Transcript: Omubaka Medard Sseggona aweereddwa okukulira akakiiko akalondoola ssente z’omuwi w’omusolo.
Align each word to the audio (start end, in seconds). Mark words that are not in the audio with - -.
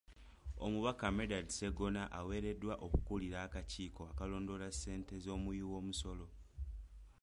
Omubaka 0.65 1.05
Medard 1.17 1.47
Sseggona 1.51 2.03
aweereddwa 2.19 2.73
okukulira 2.85 3.37
akakiiko 3.47 4.01
akalondoola 4.11 4.67
ssente 4.71 5.13
z’omuwi 5.23 5.61
w’omusolo. 5.71 6.25